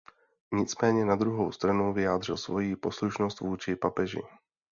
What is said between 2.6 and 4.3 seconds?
poslušnost vůči papeži.